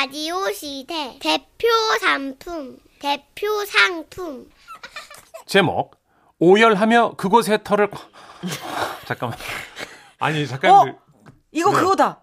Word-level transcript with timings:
라디오 0.00 0.50
시대 0.50 1.18
대표 1.20 1.68
상품 2.00 2.78
대표 2.98 3.66
상품 3.66 4.50
제목 5.44 5.94
오열하며 6.38 7.16
그곳의 7.18 7.62
털을 7.62 7.90
잠깐만 9.04 9.38
아니 10.18 10.46
잠깐 10.46 10.70
어? 10.70 10.84
만 10.86 10.98
이거 11.52 11.70
네. 11.70 11.80
그거다. 11.80 12.22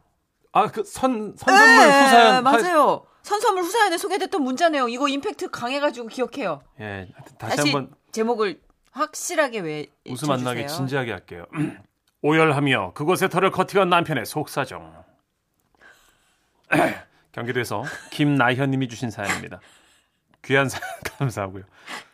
아그 0.54 0.86
선 0.86 1.36
선선물 1.38 1.88
네, 1.88 2.04
후사연 2.04 2.44
맞아요. 2.44 3.05
선선물 3.21 3.62
후사연에 3.62 4.00
소개됐던 4.00 4.41
문자네요. 4.41 4.89
이거 4.89 5.07
임팩트 5.07 5.52
강해가지고 5.52 6.07
기억해요. 6.07 6.62
예 6.80 7.07
다시, 7.38 7.57
다시 7.57 7.70
한번 7.70 7.94
제목을 8.12 8.59
확실하게 8.91 9.59
왜 9.59 9.86
웃음 10.09 10.32
안 10.32 10.44
나게. 10.44 10.66
진지하게 10.66 11.12
할게요. 11.12 11.46
오열하며 12.23 12.94
그곳의 12.96 13.30
털을 13.30 13.52
커팅한 13.52 13.88
남편의 13.88 14.25
속사정. 14.25 15.06
경기도에서 17.37 17.83
김나현 18.09 18.71
님이 18.71 18.87
주신 18.87 19.11
사연입니다. 19.11 19.59
귀한 20.43 20.69
사연 20.69 20.83
감사하고요. 21.19 21.63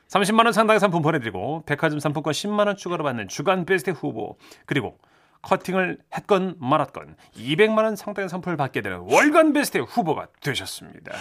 30만 0.10 0.44
원 0.44 0.54
상당의 0.54 0.80
상품 0.80 1.02
보내드리고 1.02 1.64
백화점 1.66 2.00
상품권 2.00 2.34
10만 2.34 2.68
원 2.68 2.76
추가로 2.76 3.04
받는 3.04 3.30
주간 3.30 3.66
베스트 3.66 3.92
후보 3.92 4.38
그리고 4.66 5.00
커팅을 5.42 5.98
했건 6.16 6.56
말았건 6.60 7.16
200만 7.36 7.84
원 7.84 7.96
상당의 7.96 8.30
상품을 8.30 8.58
받게 8.58 8.82
되는 8.82 9.00
월간 9.00 9.54
베스트 9.54 9.78
후보가 9.78 10.28
되셨습니다. 10.42 11.14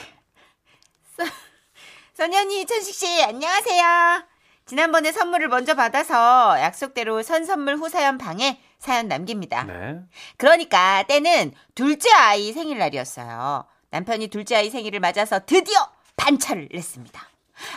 선현이 2.15 2.67
천식 2.67 2.95
씨 2.95 3.23
안녕하세요. 3.23 4.27
지난번에 4.67 5.13
선물을 5.13 5.49
먼저 5.49 5.75
받아서 5.75 6.61
약속대로 6.61 7.23
선선물 7.23 7.77
후사연 7.77 8.19
방에 8.19 8.61
사연 8.79 9.09
남깁니다. 9.09 9.65
네. 9.65 10.01
그러니까 10.37 11.05
때는 11.05 11.53
둘째 11.75 12.11
아이 12.13 12.53
생일날이었어요. 12.53 13.72
남편이 13.93 14.29
둘째 14.29 14.57
아이 14.57 14.71
생일을 14.71 15.01
맞아서 15.01 15.41
드디어 15.45 15.77
반차를 16.17 16.69
냈습니다. 16.73 17.29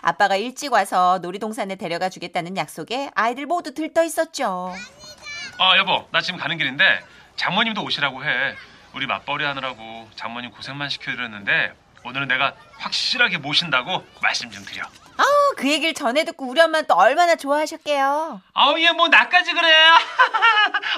아빠가 0.02 0.38
일찍 0.38 0.72
와서 0.72 1.19
놀이동산에 1.22 1.75
데려가 1.75 2.09
주겠다는 2.09 2.55
약속에 2.55 3.11
아이들 3.13 3.45
모두 3.45 3.73
들떠 3.73 4.03
있었죠. 4.05 4.73
아 5.59 5.77
여보 5.77 6.07
나 6.11 6.22
지금 6.22 6.39
가는 6.39 6.57
길인데 6.57 7.02
장모님도 7.35 7.83
오시라고 7.83 8.23
해 8.23 8.55
우리 8.94 9.05
맞벌이 9.07 9.44
하느라고 9.44 10.09
장모님 10.16 10.52
고생만 10.52 10.88
시켜드렸는데 10.88 11.73
오늘은 12.05 12.29
내가 12.29 12.55
확실하게 12.77 13.39
모신다고 13.39 14.05
말씀 14.22 14.50
좀 14.50 14.63
드려 14.63 14.83
아우 15.17 15.55
그 15.55 15.71
얘기를 15.71 15.94
전에 15.94 16.23
듣고 16.25 16.45
우리 16.45 16.59
엄마는 16.61 16.88
또 16.88 16.95
얼마나 16.95 17.35
좋아하셨게요. 17.35 18.41
아우 18.53 18.80
얘 18.80 18.91
뭐 18.91 19.08
나까지 19.08 19.53
그래 19.53 19.73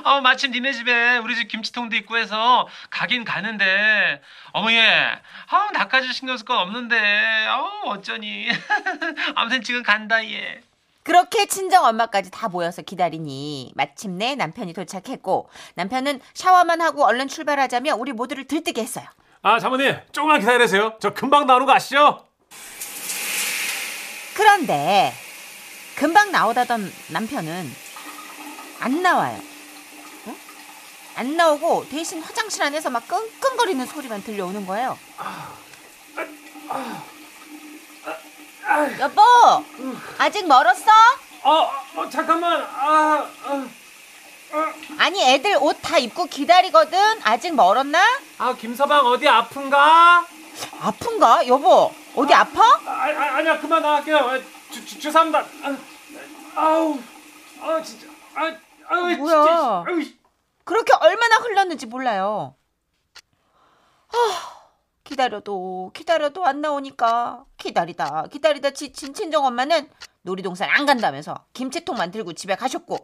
아 0.03 0.19
마침 0.21 0.51
니네 0.51 0.71
집에 0.73 1.17
우리 1.17 1.35
집 1.35 1.47
김치통도 1.47 1.95
있고 1.97 2.17
해서 2.17 2.67
가긴 2.89 3.23
가는데 3.25 4.21
어머 4.53 4.71
얘 4.71 5.19
아우 5.49 5.71
나까지 5.71 6.11
신경 6.13 6.37
쓸 6.37 6.45
건 6.45 6.57
없는데 6.59 6.97
아우 7.47 7.67
어쩌니 7.85 8.47
아무튼 9.35 9.61
지금 9.63 9.83
간다 9.83 10.23
얘 10.25 10.61
그렇게 11.03 11.45
친정 11.45 11.85
엄마까지 11.85 12.31
다 12.31 12.49
모여서 12.49 12.81
기다리니 12.81 13.71
마침내 13.75 14.35
남편이 14.35 14.73
도착했고 14.73 15.49
남편은 15.75 16.19
샤워만 16.33 16.81
하고 16.81 17.05
얼른 17.05 17.27
출발하자며 17.29 17.95
우리 17.95 18.11
모두를 18.11 18.45
들뜨게 18.45 18.81
했어요. 18.81 19.05
아 19.41 19.57
장모님 19.59 19.95
조금만 20.11 20.39
기다리세요 20.41 20.97
저 20.99 21.13
금방 21.13 21.45
나오는 21.47 21.65
거 21.65 21.71
아시죠? 21.73 22.26
그런데 24.37 25.15
금방 25.95 26.31
나오다던 26.31 26.93
남편은 27.07 27.75
안 28.81 29.01
나와요. 29.01 29.41
어? 30.27 30.35
안 31.15 31.35
나오고 31.35 31.89
대신 31.89 32.21
화장실 32.21 32.61
안에서 32.61 32.91
막 32.91 33.07
끙끙거리는 33.07 33.83
소리만 33.87 34.21
들려오는 34.23 34.67
거예요. 34.67 34.95
여보, 38.99 39.21
아직 40.19 40.45
멀었어? 40.47 40.85
어, 41.43 41.71
어 41.95 42.09
잠깐만 42.09 42.61
아, 42.61 43.25
아. 43.45 43.67
아니 44.99 45.23
애들 45.23 45.57
옷 45.59 45.79
다 45.81 45.97
입고 45.97 46.25
기다리거든. 46.25 47.21
아직 47.23 47.55
멀었나? 47.55 47.99
아 48.37 48.53
김서방 48.53 49.03
어디 49.07 49.27
아픈가? 49.27 50.27
아픈가? 50.79 51.47
여보, 51.47 51.91
어디 52.17 52.33
아 52.33 52.43
파? 52.43 52.63
아, 52.63 53.09
아 53.09 53.35
아니야 53.37 53.59
그만 53.59 53.79
나갈게요. 53.81 54.17
아, 54.17 54.39
주, 54.71 54.83
주, 54.83 54.99
주삼다. 54.99 55.39
아, 55.39 55.77
아우, 56.55 56.97
아 57.61 57.79
진짜, 57.83 58.07
아, 58.33 58.51
아우 58.89 59.15
뭐야. 59.17 59.43
진짜. 59.43 59.83
아우, 59.87 60.01
그렇게 60.63 60.93
얼마나 60.99 61.35
흘렀는지 61.35 61.85
몰라요. 61.85 62.55
아, 64.09 64.15
기다려도 65.03 65.91
기다려도 65.93 66.43
안 66.43 66.61
나오니까 66.61 67.45
기다리다 67.57 68.25
기다리다 68.31 68.71
지친 68.71 69.13
친정 69.13 69.45
엄마는 69.45 69.87
놀이동산 70.23 70.69
안 70.71 70.87
간다면서 70.87 71.45
김치통만 71.53 72.09
들고 72.09 72.33
집에 72.33 72.55
가셨고 72.55 72.97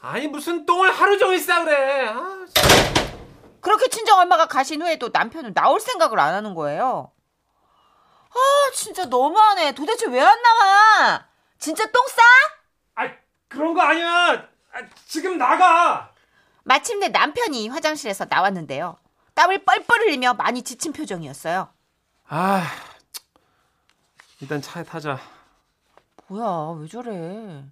아니 0.00 0.28
무슨 0.28 0.66
똥을 0.66 0.90
하루 0.92 1.16
종일 1.18 1.40
싸 1.40 1.64
그래. 1.64 2.06
아, 2.08 2.44
그렇게 3.62 3.88
친정 3.88 4.18
엄마가 4.18 4.46
가신 4.46 4.82
후에도 4.82 5.08
남편은 5.10 5.54
나올 5.54 5.80
생각을 5.80 6.20
안 6.20 6.34
하는 6.34 6.54
거예요. 6.54 7.12
아 8.34 8.70
진짜 8.74 9.04
너무하네. 9.04 9.72
도대체 9.72 10.06
왜 10.06 10.20
안 10.20 10.42
나와? 10.42 11.26
진짜 11.58 11.84
똥 11.90 12.04
싸? 12.08 12.22
아 12.94 13.10
그런 13.48 13.74
거 13.74 13.82
아니야. 13.82 14.48
아, 14.74 14.80
지금 15.06 15.36
나가. 15.38 16.12
마침내 16.64 17.08
남편이 17.08 17.68
화장실에서 17.68 18.26
나왔는데요. 18.28 18.96
땀을 19.34 19.64
뻘뻘 19.64 20.00
흘리며 20.00 20.34
많이 20.34 20.62
지친 20.62 20.92
표정이었어요. 20.92 21.68
아, 22.28 22.62
일단 24.40 24.62
차에 24.62 24.84
타자. 24.84 25.18
뭐야, 26.28 26.78
왜 26.80 26.88
저래? 26.88 27.64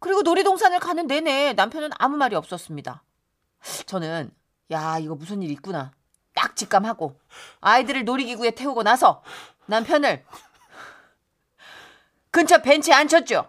그리고 0.00 0.22
놀이동산을 0.22 0.78
가는 0.80 1.06
내내 1.06 1.52
남편은 1.54 1.90
아무 1.98 2.16
말이 2.16 2.34
없었습니다. 2.36 3.02
저는, 3.86 4.30
야, 4.72 4.98
이거 4.98 5.14
무슨 5.14 5.42
일 5.42 5.50
있구나. 5.52 5.92
딱 6.56 6.60
직감하고, 6.60 7.20
아이들을 7.60 8.04
놀이기구에 8.04 8.52
태우고 8.52 8.82
나서 8.82 9.22
남편을 9.66 10.24
근처 12.30 12.58
벤치에 12.62 12.94
앉혔죠. 12.94 13.48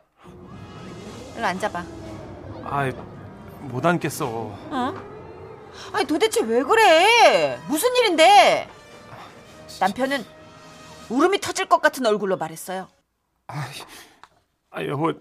일로 1.36 1.46
앉아봐. 1.46 1.84
아, 2.66 2.92
못 3.62 3.86
앉겠어. 3.86 4.28
어? 4.28 4.94
아니, 5.94 6.06
도대체 6.06 6.42
왜 6.42 6.62
그래? 6.64 7.58
무슨 7.68 7.96
일인데? 7.96 8.70
남편은 9.80 10.26
울음이 11.10 11.40
터질 11.40 11.68
것 11.68 11.82
같은 11.82 12.06
얼굴로 12.06 12.38
말했어요. 12.38 12.90
아 13.48 14.84
여보, 14.86 15.14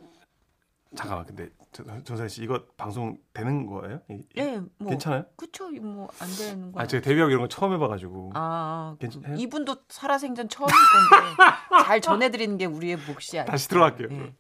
잠깐만. 0.97 1.25
근데 1.27 1.49
저, 1.77 1.85
조선 2.05 2.27
씨 2.29 2.43
이거 2.43 2.63
방송 2.79 3.19
되는 3.35 3.67
거예요? 3.67 4.01
예, 4.39 4.61
뭐. 4.79 4.89
괜찮아요? 4.89 5.27
그쵸, 5.37 5.69
뭐, 5.83 6.09
안 6.21 6.29
되는 6.39 6.73
거. 6.73 6.81
아, 6.81 6.87
제가 6.87 7.03
데뷔하고 7.03 7.29
이런 7.31 7.43
거 7.43 7.49
처음 7.49 7.75
해봐가지고. 7.75 8.31
아, 8.35 8.97
괜찮아요? 8.99 9.35
이분도 9.37 9.77
살아생전 9.91 10.49
처음일 10.49 10.75
건데 10.75 11.37
잘 11.85 12.01
전해드리는 12.01 12.57
게 12.57 12.65
우리의 12.65 12.97
몫이야. 12.97 13.45
다시 13.45 13.69
들어갈게요. 13.69 14.09
예. 14.11 14.33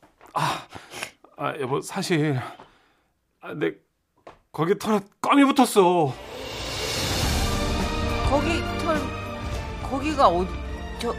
아 1.38 1.58
여보 1.60 1.82
사실 1.82 2.38
아, 3.40 3.52
내 3.52 3.74
거기 4.50 4.78
털에 4.78 5.00
껌이 5.20 5.44
붙었어. 5.44 6.14
거기 8.30 8.60
털 8.78 8.98
거기가 9.82 10.28
어디 10.28 10.50
저 10.98 11.14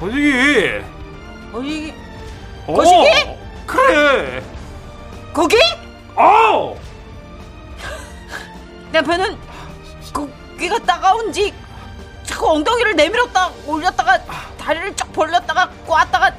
거기. 0.00 0.32
어디 1.52 1.94
어, 2.66 2.72
거시기? 2.74 3.36
그래. 3.66 4.53
거기? 5.34 5.56
어. 6.14 6.74
남편은 8.92 9.36
거기가 10.12 10.78
따가운지 10.78 11.52
자꾸 12.24 12.52
엉덩이를 12.52 12.94
내밀었다 12.96 13.50
올렸다가 13.66 14.18
다리를 14.56 14.94
쫙 14.96 15.12
벌렸다가 15.12 15.68
꽈다가 15.86 16.32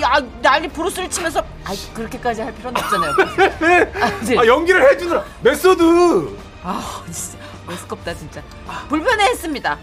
야 0.00 0.14
난리 0.40 0.66
브루스를 0.68 1.10
치면서 1.10 1.40
아 1.64 1.72
그렇게까지 1.94 2.40
할 2.40 2.54
필요는 2.54 2.80
없잖아요. 2.82 3.12
아, 4.02 4.08
이제- 4.22 4.38
아 4.38 4.46
연기를 4.46 4.90
해주느라 4.90 5.22
method. 5.42 6.38
아 6.64 7.02
진짜 7.12 7.38
메스껍다 7.68 8.14
진짜 8.14 8.42
불편해했습니다 8.88 9.78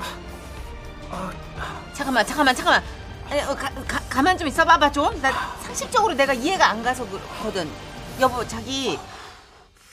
잠깐만 1.94 2.26
잠깐만 2.26 2.56
잠깐만 2.56 2.84
아니, 3.30 3.42
어, 3.42 3.56
가, 3.56 3.70
가, 3.88 4.00
가만 4.10 4.38
좀 4.38 4.48
있어봐봐 4.48 4.92
좀 4.92 5.22
나 5.22 5.32
상식적으로 5.62 6.14
내가 6.16 6.34
이해가 6.34 6.70
안 6.70 6.82
가서 6.82 7.06
그렇거든 7.08 7.70
여보 8.20 8.46
자기 8.48 9.00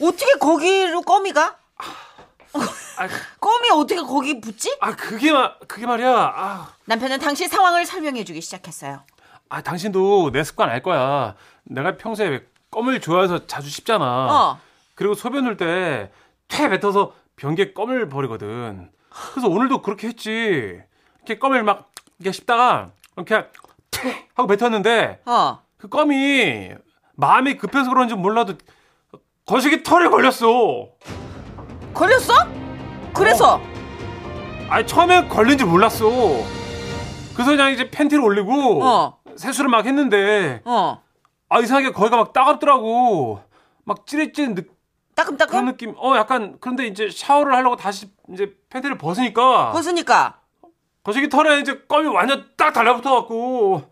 어떻게 0.00 0.32
거기로 0.38 1.02
껌이가 1.02 1.56
아, 2.98 3.08
껌이 3.40 3.70
어떻게 3.74 4.00
거기 4.00 4.40
붙지 4.40 4.76
아 4.80 4.94
그게 4.96 5.32
말 5.32 5.54
그게 5.68 5.86
말이야. 5.86 6.10
아, 6.34 6.72
남편은 6.86 7.18
당시 7.20 7.46
상황을 7.46 7.84
설명해주기 7.86 8.40
시작했어요 8.40 9.02
아 9.48 9.62
당신도 9.62 10.32
내 10.32 10.42
습관 10.42 10.70
알 10.70 10.82
거야. 10.82 11.34
내가 11.64 11.96
평소에 11.96 12.44
껌을 12.70 13.00
좋아해서 13.00 13.46
자주 13.46 13.68
씹잖아. 13.70 14.04
어 14.04 14.58
그리고 14.94 15.14
소변 15.14 15.44
넣을 15.44 15.56
때 15.56 16.10
퇴 16.48 16.68
뱉어서 16.68 17.12
변기에 17.36 17.72
껌을 17.74 18.08
버리거든. 18.08 18.90
그래서 19.32 19.48
오늘도 19.48 19.82
그렇게 19.82 20.08
했지. 20.08 20.30
이렇게 21.18 21.38
껌을 21.38 21.62
막 21.64 21.90
이렇게 22.18 22.32
씹다가 22.32 22.90
이렇게 23.16 23.46
툭 23.90 24.12
하고 24.34 24.46
뱉었는데 24.46 25.22
어. 25.26 25.60
그 25.76 25.88
껌이 25.88 26.70
마음이 27.16 27.56
급해서 27.56 27.90
그런지 27.90 28.14
몰라도 28.14 28.54
거시기 29.46 29.82
털에 29.82 30.08
걸렸어. 30.08 30.88
걸렸어? 31.94 32.34
그래서 33.14 33.60
아니 34.68 34.86
처음엔 34.86 35.28
걸린 35.28 35.56
줄 35.58 35.66
몰랐어. 35.66 36.06
그래서 37.34 37.50
그냥 37.50 37.72
이제 37.72 37.90
팬티를 37.90 38.22
올리고 38.22 38.82
어. 38.84 39.18
세수를 39.36 39.70
막 39.70 39.86
했는데 39.86 40.60
어. 40.64 41.02
아 41.48 41.60
이상하게 41.60 41.92
거기가 41.92 42.16
막 42.16 42.32
따갑더라고. 42.32 43.40
막 43.84 44.06
찌릿찌릿 44.06 44.50
느, 44.50 44.62
그런 44.62 44.74
따끔따끔 45.14 45.66
느낌. 45.66 45.94
어 45.96 46.16
약간 46.16 46.56
그런데 46.60 46.86
이제 46.86 47.08
샤워를 47.10 47.54
하려고 47.54 47.76
다시 47.76 48.10
이제 48.32 48.54
팬티를 48.68 48.98
벗으니까 48.98 49.70
벗으니까 49.72 50.40
거시기 51.02 51.28
털에 51.28 51.60
이제 51.60 51.82
껌이 51.88 52.08
완전 52.08 52.50
딱 52.56 52.72
달라붙어 52.72 53.14
갖고 53.14 53.82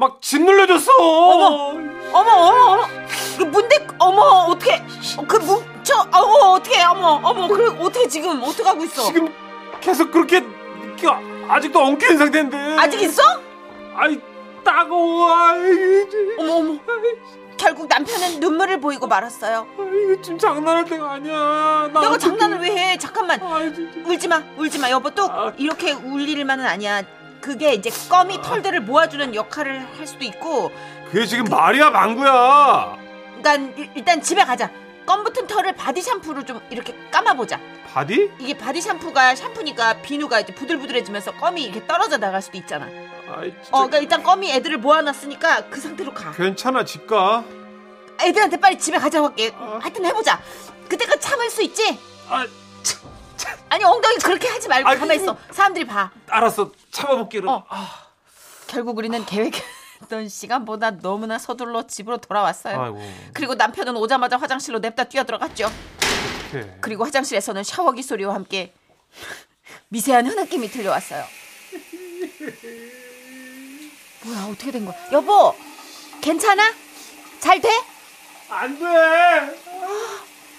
막 0.00 0.16
짓눌려졌어. 0.22 0.90
어머. 0.96 1.78
어머 2.12 2.30
어머 2.32 2.64
어머 2.72 2.86
그 3.36 3.42
문대 3.44 3.86
어머 3.98 4.22
어떻게 4.48 4.82
그 5.28 5.36
뭉쳐 5.36 6.06
어머 6.10 6.54
어떻게 6.54 6.82
어머 6.82 7.20
어머 7.22 7.46
그래 7.46 7.66
어떻게 7.78 8.08
지금 8.08 8.42
어떻게 8.42 8.62
하고 8.64 8.82
있어 8.84 9.02
지금 9.12 9.32
계속 9.82 10.10
그렇게 10.10 10.42
이렇게 10.82 11.06
아직도 11.48 11.78
엉키는 11.78 12.16
상태인데. 12.16 12.76
아직 12.78 13.02
있어? 13.02 13.22
아이 13.94 14.18
따가워. 14.64 15.30
아이. 15.34 16.06
어머 16.38 16.54
어머 16.56 16.78
결국 17.58 17.86
남편은 17.88 18.40
눈물을 18.40 18.80
보이고 18.80 19.06
말았어요 19.06 19.66
아, 19.78 19.82
이거 19.82 20.22
지금 20.22 20.38
장난할 20.38 20.86
때가 20.86 21.12
아니야. 21.12 21.90
나 21.92 22.04
여보. 22.04 22.16
장난을 22.16 22.58
왜 22.62 22.70
해 22.70 22.96
잠깐만 22.96 23.38
아이, 23.42 23.72
진짜. 23.74 24.00
울지 24.08 24.28
마 24.28 24.42
울지 24.56 24.78
마 24.78 24.90
여보 24.90 25.10
또 25.10 25.24
아. 25.30 25.52
이렇게 25.58 25.92
울 25.92 26.26
일만은 26.26 26.64
아니야 26.64 27.02
그게 27.40 27.74
이제 27.74 27.90
껌이 28.08 28.42
털들을 28.42 28.80
모아주는 28.82 29.34
역할을 29.34 29.86
할 29.98 30.06
수도 30.06 30.24
있고 30.24 30.70
그게 31.10 31.26
지금 31.26 31.44
말이야 31.44 31.90
방구야. 31.90 32.96
그러니까 33.42 33.54
일- 33.80 33.90
일단 33.94 34.20
집에 34.22 34.44
가자 34.44 34.70
껌 35.06 35.24
붙은 35.24 35.46
털을 35.46 35.72
바디 35.74 36.02
샴푸로 36.02 36.44
좀 36.44 36.60
이렇게 36.70 36.94
감아보자 37.10 37.58
바디? 37.92 38.30
이게 38.38 38.56
바디 38.56 38.80
샴푸가 38.80 39.34
샴푸니까 39.34 39.94
비누가 40.02 40.40
이제 40.40 40.54
부들부들해지면서 40.54 41.32
껌이 41.32 41.64
이렇게 41.64 41.84
떨어져 41.86 42.18
나갈 42.18 42.42
수도 42.42 42.58
있잖아 42.58 42.86
아이, 43.34 43.50
진짜. 43.50 43.68
어 43.70 43.86
그러니까 43.86 43.98
일단 43.98 44.22
껌이 44.22 44.52
애들을 44.52 44.78
모아놨으니까 44.78 45.64
그 45.70 45.80
상태로 45.80 46.12
가 46.14 46.30
괜찮아 46.32 46.84
집가. 46.84 47.42
애들한테 48.20 48.58
빨리 48.58 48.78
집에 48.78 48.98
가자고 48.98 49.28
할게 49.28 49.52
어. 49.56 49.78
하여튼 49.82 50.04
해보자 50.04 50.38
그때까지 50.88 51.20
참을 51.20 51.48
수 51.48 51.62
있지? 51.62 51.98
아, 52.28 52.46
아니 53.68 53.84
엉덩이 53.84 54.16
그렇게 54.16 54.48
하지 54.48 54.68
말고 54.68 54.88
아니, 54.88 54.98
가만히 54.98 55.22
있어 55.22 55.36
사람들이 55.52 55.86
봐 55.86 56.10
알았어 56.28 56.70
참아볼게 56.90 57.40
그럼. 57.40 57.54
어. 57.56 57.64
결국 58.66 58.98
우리는 58.98 59.24
계획했던 59.26 60.28
시간보다 60.28 60.92
너무나 60.92 61.38
서둘러 61.38 61.86
집으로 61.86 62.18
돌아왔어요. 62.18 62.80
아이고. 62.80 63.00
그리고 63.32 63.54
남편은 63.54 63.96
오자마자 63.96 64.36
화장실로 64.36 64.78
냅다 64.78 65.04
뛰어 65.04 65.24
들어갔죠. 65.24 65.66
어떡해. 66.50 66.78
그리고 66.80 67.04
화장실에서는 67.04 67.62
샤워기 67.64 68.02
소리와 68.02 68.34
함께 68.34 68.72
미세한 69.88 70.26
흐느낌이 70.26 70.68
들려왔어요. 70.68 71.24
뭐야 74.24 74.44
어떻게 74.52 74.70
된 74.70 74.84
거야? 74.84 74.94
여보 75.12 75.54
괜찮아? 76.20 76.72
잘 77.40 77.60
돼? 77.60 77.68
안 78.50 78.78
돼. 78.78 78.84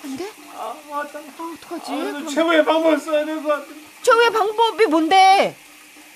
안 0.03 0.17
돼? 0.17 0.31
아, 0.63 0.75
맞다. 0.89 1.17
아, 1.19 1.53
어떡하지? 1.55 1.91
아, 1.91 2.25
최고의 2.29 2.63
방법을 2.65 2.99
써야 2.99 3.25
될 3.25 3.41
것 3.41 3.49
같아. 3.49 3.65
최후의 4.03 4.31
방법이 4.31 4.85
뭔데? 4.85 5.55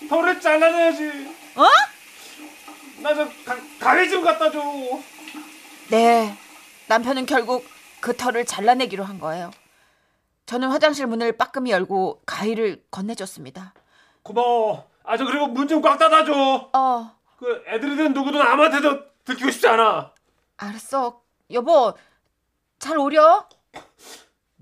털을 0.07 0.39
잘라내야지. 0.39 1.36
어? 1.56 1.65
나저 3.01 3.27
가위 3.80 4.09
좀 4.09 4.24
갖다 4.24 4.51
줘. 4.51 4.62
네. 5.89 6.38
남편은 6.88 7.25
결국 7.25 7.65
그 8.01 8.15
털을 8.15 8.45
잘라내기로 8.45 9.03
한 9.03 9.19
거예요. 9.19 9.50
저는 10.45 10.69
화장실 10.69 11.07
문을 11.07 11.38
빠끔히 11.38 11.71
열고 11.71 12.21
가위를 12.27 12.83
건네줬습니다. 12.92 13.74
고마워. 14.24 14.88
아 15.03 15.18
저 15.18 15.25
그리고 15.25 15.47
문 15.47 15.68
좀 15.68 15.81
꽉 15.81 15.97
닫아줘. 15.97 16.69
어, 16.74 17.12
그 17.39 17.63
애들이든 17.68 18.13
누구든 18.13 18.42
아무한테도 18.42 19.00
들키고 19.25 19.50
싶지 19.51 19.68
않아. 19.68 20.12
알았어. 20.57 21.21
여보, 21.51 21.94
잘 22.80 22.97
오려? 22.97 23.47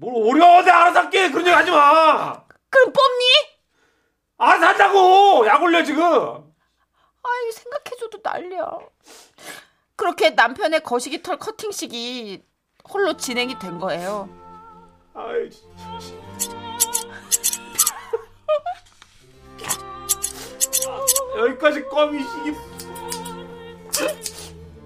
뭘 0.04 0.36
어려워 0.36 0.62
내 0.62 0.72
알아서 0.72 1.00
할게 1.02 1.30
그런 1.30 1.48
얘기 1.48 1.56
하지 1.56 1.72
마. 1.72 2.44
그럼 2.70 2.92
뽑니? 2.92 3.26
알아서 4.38 4.66
한다고 4.68 5.48
약 5.48 5.62
올려 5.64 5.84
지금. 5.84 6.04
아이, 6.04 7.52
생각해줘도 7.54 8.20
난리야. 8.22 8.80
그렇게 9.96 10.32
남편의 10.32 10.84
거시기 10.84 11.22
털 11.22 11.38
커팅식이 11.38 12.44
홀로 12.90 13.16
진행이 13.16 13.60
된 13.60 13.80
거예요. 13.80 14.28
아이, 15.14 15.50
아, 20.88 21.40
여기까지 21.40 21.88
껌이 21.88 22.20
이게 22.20 22.58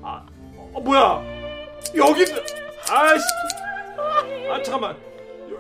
아 0.04 0.26
어, 0.74 0.80
뭐야 0.82 1.24
여기 1.96 2.24
아씨 2.90 3.26
아 4.50 4.62
잠깐만 4.62 5.07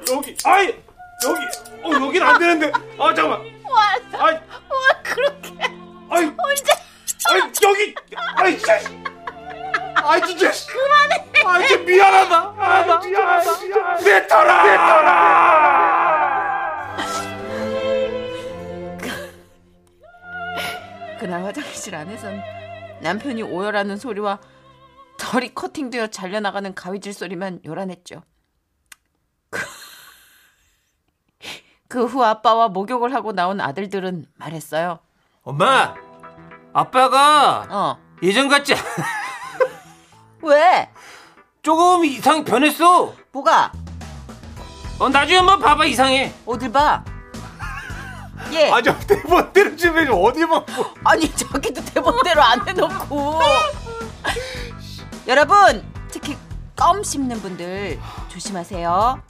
여, 0.09 0.15
여기 0.15 0.35
아이 0.43 0.67
여기. 1.25 1.41
어 1.83 2.05
여긴 2.05 2.23
안 2.23 2.39
되는데. 2.39 2.71
아 2.99 3.13
잠깐만. 3.13 3.39
와, 3.65 3.95
아이. 4.23 4.33
와, 4.33 5.01
그렇게. 5.03 5.53
아이. 6.09 6.23
언제? 6.25 6.71
아이 7.29 7.39
여기. 7.63 7.95
아이 8.35 8.57
진짜. 8.57 8.79
아이 9.95 10.21
진짜. 10.21 10.51
그만해. 10.71 11.27
아 11.45 11.59
진짜 11.67 11.83
미안하다. 11.83 12.37
아 12.57 12.99
미안하다 13.03 13.99
내 14.03 14.27
털아 14.27 14.63
내 14.63 14.77
털아 14.77 16.07
그날 21.19 21.43
화장실 21.43 21.95
안에선 21.95 22.41
남편이 23.01 23.41
오열하는 23.43 23.97
소리와 23.97 24.39
털이 25.17 25.55
커팅되어 25.55 26.07
잘려나가는 26.07 26.73
가위질 26.75 27.11
소리만 27.13 27.61
요란했죠. 27.65 28.21
그 31.87 32.05
후 32.05 32.23
아빠와 32.23 32.67
목욕을 32.69 33.13
하고 33.13 33.31
나온 33.31 33.61
아들들은 33.61 34.25
말했어요. 34.35 34.99
엄마 35.43 35.93
아빠가 36.73 37.65
어, 37.69 37.97
예전 38.21 38.49
같지 38.49 38.73
않아. 38.73 38.83
왜? 40.43 40.89
조금 41.61 42.05
이상 42.05 42.43
변했어 42.43 43.13
뭐가? 43.31 43.71
어 44.99 45.09
나중에 45.09 45.37
한번 45.37 45.59
봐봐 45.59 45.85
이상해 45.85 46.33
어딜 46.45 46.71
봐? 46.71 47.03
예. 48.51 48.71
아저 48.71 48.97
대본대로 48.99 49.75
좀 49.75 49.97
해줘 49.97 50.13
어디 50.13 50.45
봐 50.47 50.63
아니 51.03 51.29
저기도 51.35 51.83
대본대로 51.83 52.41
안 52.41 52.67
해놓고 52.67 53.39
여러분 55.27 55.83
특히 56.09 56.37
껌 56.75 57.03
씹는 57.03 57.41
분들 57.41 57.99
조심하세요 58.29 59.21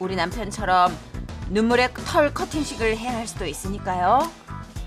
우리 0.00 0.16
남편처럼 0.16 0.96
눈물의 1.50 1.94
털 2.06 2.32
커팅식을 2.34 2.96
해야 2.96 3.16
할 3.18 3.26
수도 3.26 3.44
있으니까요. 3.46 4.20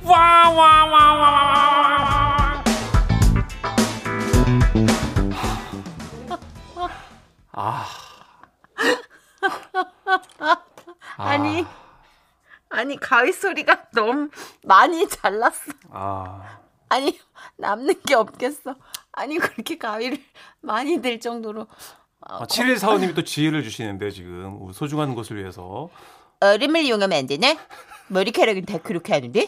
와와와 0.03 0.85
와 0.85 1.13
와 1.15 2.63
아. 7.51 7.85
아니 11.17 11.65
아니 12.69 12.97
가위 12.97 13.33
소리가 13.33 13.87
너무 13.93 14.29
많이 14.63 15.07
잘났어. 15.07 15.71
아. 15.91 16.59
아니 16.87 17.19
남는 17.57 18.01
게 18.07 18.15
없겠어. 18.15 18.75
아니 19.11 19.37
그렇게 19.37 19.77
가위를 19.77 20.17
많이 20.61 21.01
들 21.01 21.19
정도로. 21.19 21.67
아, 22.21 22.45
7145님이 22.45 23.15
또 23.15 23.23
지혜를 23.23 23.63
주시는데 23.63 24.11
지금 24.11 24.71
소중한 24.73 25.15
것을 25.15 25.37
위해서 25.37 25.89
얼음을 26.39 26.81
이용하면 26.83 27.17
안 27.17 27.27
되나? 27.27 27.57
머리카락은 28.07 28.65
다 28.65 28.77
그렇게 28.77 29.13
하는데? 29.13 29.47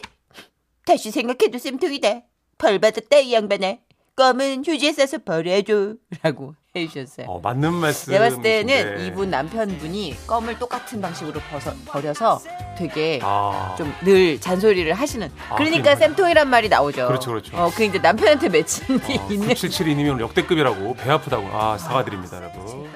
다시 0.84 1.10
생각해도 1.10 1.58
쌤통이다. 1.58 2.22
벌 2.58 2.78
받았다 2.78 3.18
이 3.18 3.32
양반아. 3.32 3.76
껌은 4.14 4.64
휴지에 4.66 4.92
싸서 4.92 5.18
버려줘. 5.24 5.94
라고 6.22 6.54
해주셨어요. 6.76 7.26
어, 7.28 7.40
맞는 7.40 7.72
말씀 7.72 8.12
내가 8.12 8.28
봤을 8.28 8.42
때는 8.42 9.06
이분 9.06 9.30
남편분이 9.30 10.16
껌을 10.26 10.58
똑같은 10.58 11.00
방식으로 11.00 11.40
벗어, 11.50 11.72
버려서 11.86 12.40
되게 12.76 13.20
아, 13.22 13.74
좀늘 13.76 14.38
잔소리를 14.40 14.92
하시는. 14.92 15.30
아, 15.48 15.56
그러니까 15.56 15.94
그래요? 15.94 15.96
쌤통이란 15.96 16.48
말이 16.50 16.68
나오죠. 16.68 17.06
그렇죠, 17.08 17.30
그렇죠. 17.30 17.56
어, 17.56 17.70
그 17.74 17.84
이제 17.84 17.98
남편한테 17.98 18.48
맺힌 18.50 19.00
게 19.00 19.18
어, 19.18 19.28
있네. 19.30 19.54
9772님이 19.54 20.10
오늘 20.12 20.20
역대급이라고 20.20 20.94
배 20.94 21.10
아프다고 21.10 21.48
아 21.52 21.78
사과드립니다 21.78 22.36
여러분 22.36 22.90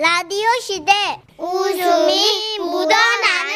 라디오 0.00 0.48
시대 0.62 0.92
웃음이 1.36 2.58
묻어나는 2.58 3.54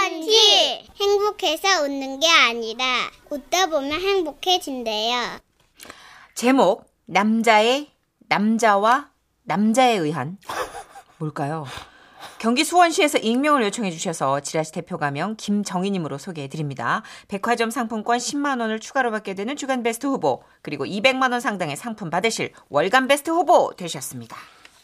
편지 0.00 0.88
행복해서 0.98 1.82
웃는 1.82 2.20
게 2.20 2.26
아니라 2.26 3.10
웃다 3.28 3.66
보면 3.66 3.92
행복해진대요. 3.92 5.40
제목 6.34 6.86
남자의 7.04 7.90
남자와 8.30 9.10
남자에 9.42 9.98
의한 9.98 10.38
뭘까요? 11.18 11.66
경기 12.38 12.64
수원시에서 12.64 13.18
익명을 13.18 13.62
요청해 13.64 13.90
주셔서 13.90 14.40
지라시 14.40 14.72
대표 14.72 14.96
가명 14.96 15.36
김정희님으로 15.36 16.16
소개해 16.16 16.48
드립니다. 16.48 17.02
백화점 17.28 17.68
상품권 17.70 18.16
10만 18.16 18.62
원을 18.62 18.80
추가로 18.80 19.10
받게 19.10 19.34
되는 19.34 19.54
주간 19.54 19.82
베스트 19.82 20.06
후보 20.06 20.44
그리고 20.62 20.86
200만 20.86 21.32
원 21.32 21.40
상당의 21.40 21.76
상품 21.76 22.08
받으실 22.08 22.52
월간 22.70 23.06
베스트 23.06 23.30
후보 23.30 23.74
되셨습니다. 23.76 24.34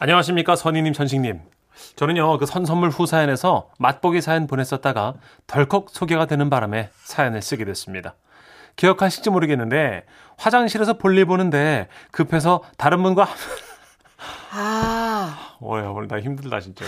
안녕하십니까 0.02 0.56
선희님 0.56 0.94
전식님. 0.94 1.40
저는요 1.96 2.38
그 2.38 2.46
선선물 2.46 2.88
후 2.88 3.04
사연에서 3.04 3.68
맛보기 3.78 4.22
사연 4.22 4.46
보냈었다가 4.46 5.14
덜컥 5.46 5.88
소개가 5.90 6.24
되는 6.24 6.48
바람에 6.48 6.88
사연을 7.04 7.42
쓰게 7.42 7.66
됐습니다. 7.66 8.14
기억하실지 8.76 9.28
모르겠는데 9.28 10.06
화장실에서 10.38 10.94
볼일 10.94 11.26
보는데 11.26 11.88
급해서 12.12 12.62
다른 12.78 13.02
분과 13.02 13.28
아, 14.52 15.56
어야 15.60 15.88
오늘 15.88 16.08
나 16.08 16.18
힘들다 16.18 16.60
진짜. 16.60 16.86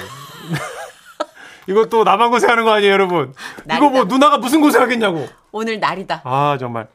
이것도 1.69 2.04
나만 2.04 2.31
고생하는 2.31 2.64
거 2.64 2.73
아니에요 2.73 2.92
여러분? 2.95 3.35
이거 3.66 3.78
뭐 3.81 3.90
날이다. 3.90 4.04
누나가 4.14 4.38
무슨 4.38 4.62
고생하겠냐고. 4.62 5.28
오늘 5.52 5.78
날이다. 5.81 6.23
아 6.25 6.57
정말 6.59 6.88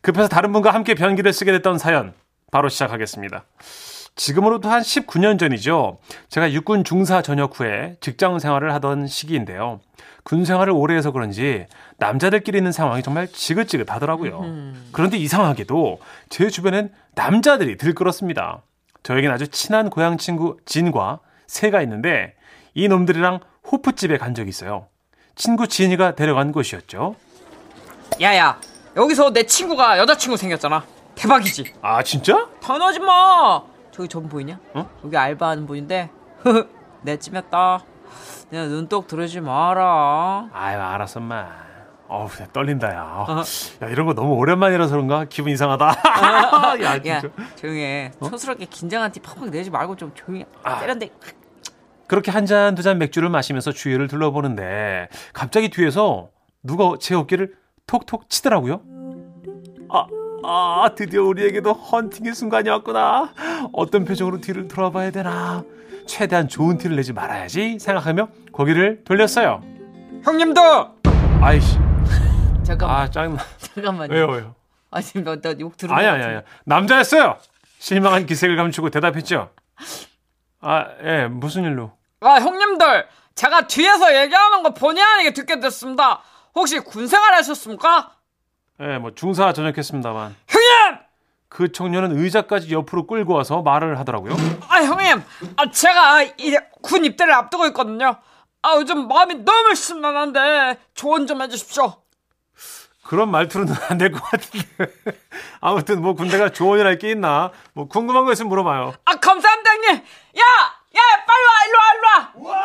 급해서 0.00 0.28
다른 0.28 0.52
분과 0.52 0.72
함께 0.72 0.94
변기를 0.94 1.32
쓰게 1.32 1.50
됐던 1.50 1.78
사연 1.78 2.14
바로 2.52 2.68
시작하겠습니다. 2.68 3.44
지금으로부터 4.16 4.70
한 4.70 4.80
19년 4.80 5.38
전이죠. 5.38 5.98
제가 6.30 6.50
육군 6.52 6.84
중사 6.84 7.20
전역 7.22 7.60
후에 7.60 7.96
직장 8.00 8.38
생활을 8.38 8.72
하던 8.74 9.06
시기인데요. 9.06 9.80
군 10.24 10.44
생활을 10.44 10.72
오래 10.72 10.96
해서 10.96 11.12
그런지 11.12 11.66
남자들끼리 11.98 12.58
있는 12.58 12.72
상황이 12.72 13.02
정말 13.02 13.28
지긋지긋하더라고요. 13.28 14.72
그런데 14.90 15.18
이상하게도 15.18 16.00
제 16.30 16.48
주변엔 16.48 16.92
남자들이 17.14 17.76
들끓었습니다. 17.76 18.62
저에겐 19.02 19.30
아주 19.30 19.48
친한 19.48 19.90
고향 19.90 20.18
친구 20.18 20.56
진과 20.64 21.20
새가 21.46 21.82
있는데 21.82 22.34
이 22.74 22.88
놈들이랑 22.88 23.40
호프집에 23.70 24.16
간 24.18 24.34
적이 24.34 24.48
있어요. 24.48 24.88
친구 25.36 25.68
진이가 25.68 26.14
데려간 26.14 26.50
곳이었죠. 26.52 27.14
야야, 28.20 28.58
여기서 28.96 29.32
내 29.32 29.44
친구가 29.44 29.98
여자친구 29.98 30.36
생겼잖아. 30.38 30.84
대박이지. 31.14 31.74
아 31.82 32.02
진짜? 32.02 32.48
당연하지 32.62 33.00
마. 33.00 33.62
저기 33.96 34.08
전 34.08 34.28
보이냐? 34.28 34.60
어? 34.74 34.90
여기 35.04 35.16
알바하는 35.16 35.66
분인데 35.66 36.10
내 37.00 37.16
찜했다. 37.16 37.80
내가 38.50 38.66
눈독 38.66 39.06
들으지 39.06 39.40
마라. 39.40 40.50
아유 40.52 40.78
알았어 40.78 41.18
마. 41.20 41.46
어우 42.06 42.28
나 42.28 42.46
떨린다 42.52 42.94
야. 42.94 43.26
야 43.82 43.88
이런 43.88 44.04
거 44.06 44.12
너무 44.12 44.34
오랜만이라서 44.34 44.92
그런가 44.92 45.24
기분 45.24 45.50
이상하다. 45.50 45.86
야 46.82 46.94
야, 46.94 47.00
진짜. 47.00 47.22
조용히 47.56 47.80
해. 47.80 48.10
촌스럽게 48.22 48.66
긴장한 48.66 49.12
티 49.12 49.20
팍팍 49.20 49.48
내지 49.48 49.70
말고 49.70 49.96
좀 49.96 50.12
조용히 50.14 50.42
해. 50.42 50.46
아. 50.62 50.78
때렸는데 50.78 51.14
그렇게 52.06 52.30
한 52.30 52.44
잔두잔 52.44 52.98
맥주를 52.98 53.30
마시면서 53.30 53.72
주위를 53.72 54.08
둘러보는데 54.08 55.08
갑자기 55.32 55.70
뒤에서 55.70 56.28
누가 56.62 56.92
제 57.00 57.14
어깨를 57.14 57.54
톡톡 57.86 58.28
치더라고요. 58.28 58.82
아, 59.88 60.06
아 60.48 60.90
드디어 60.94 61.24
우리에게도 61.24 61.72
헌팅의 61.72 62.32
순간이 62.32 62.68
왔구나. 62.70 63.32
어떤 63.72 64.04
표정으로 64.04 64.40
뒤를 64.40 64.68
돌아봐야 64.68 65.10
되나. 65.10 65.64
최대한 66.06 66.46
좋은 66.46 66.78
티를 66.78 66.94
내지 66.94 67.12
말아야지 67.12 67.80
생각하며 67.80 68.28
고개를 68.52 69.02
돌렸어요. 69.04 69.60
형님도 70.22 70.60
아이씨, 71.40 71.78
잠깐만 72.64 72.96
아 73.00 73.10
짱나. 73.10 73.42
잠깐만요. 73.58 74.14
왜요 74.14 74.26
왜요? 74.28 74.54
아 74.92 75.02
지금 75.02 75.24
나욕 75.42 75.76
들은 75.76 75.92
아니 75.92 76.06
것 76.06 76.12
아니. 76.12 76.22
아니 76.36 76.42
남자였어요. 76.64 77.38
실망한 77.78 78.26
기색을 78.26 78.54
감추고 78.56 78.90
대답했죠. 78.90 79.50
아, 80.60 80.86
예, 81.04 81.26
무슨 81.26 81.64
일로? 81.64 81.92
아, 82.20 82.36
형님들, 82.40 83.06
제가 83.34 83.66
뒤에서 83.66 84.16
얘기하는 84.22 84.62
거 84.62 84.72
본의 84.74 85.02
아니게 85.02 85.32
듣게 85.32 85.60
됐습니다. 85.60 86.20
혹시 86.54 86.78
군 86.78 87.06
생활 87.06 87.34
하셨습니까? 87.34 88.12
예, 88.80 88.98
뭐 88.98 89.14
중사 89.14 89.52
전역했습니다만. 89.52 90.36
형님! 90.48 90.98
그 91.48 91.72
청년은 91.72 92.18
의자까지 92.18 92.72
옆으로 92.72 93.06
끌고 93.06 93.32
와서 93.34 93.62
말을 93.62 93.98
하더라고요. 93.98 94.34
아, 94.68 94.82
형님, 94.82 95.22
아, 95.56 95.70
제가 95.70 96.22
이제 96.36 96.58
군 96.82 97.04
입대를 97.04 97.32
앞두고 97.32 97.66
있거든요. 97.68 98.16
아, 98.62 98.74
요즘 98.76 99.06
마음이 99.08 99.36
너무 99.44 99.74
심란한데 99.74 100.78
조언 100.94 101.26
좀 101.26 101.40
해주십시오. 101.40 101.94
그런 103.04 103.30
말투로는 103.30 103.72
안 103.88 103.98
될 103.98 104.10
것 104.12 104.20
같은데. 104.22 104.66
아무튼 105.60 106.02
뭐 106.02 106.14
군대가 106.14 106.48
조언이랄 106.50 106.98
게 106.98 107.10
있나? 107.12 107.52
뭐 107.72 107.86
궁금한 107.86 108.24
거 108.24 108.32
있으면 108.32 108.48
물어봐요. 108.48 108.94
아, 109.04 109.14
감사합니다, 109.14 109.70
형님. 109.70 109.90
야, 109.94 110.42
야, 110.96 111.00
빨리 111.24 111.44
와, 111.46 111.52
일로 111.66 111.78
와, 111.78 111.84
일로 111.94 112.06
와. 112.08 112.56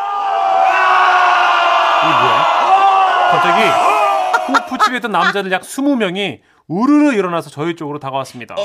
이게 2.03 2.13
뭐야? 2.23 3.31
갑자기 3.31 4.00
호프집에 4.55 4.97
있던 4.97 5.11
남자들 5.11 5.51
약 5.51 5.61
20명이 5.61 6.39
우르르 6.67 7.13
일어나서 7.13 7.49
저희 7.49 7.75
쪽으로 7.75 7.99
다가왔습니다. 7.99 8.55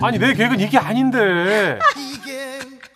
아니 0.00 0.18
내 0.18 0.34
계획은 0.34 0.60
이게 0.60 0.78
아닌데. 0.78 1.78